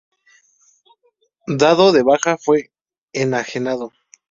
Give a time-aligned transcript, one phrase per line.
[1.45, 2.71] Dado de baja, fue
[3.13, 3.91] enajenado.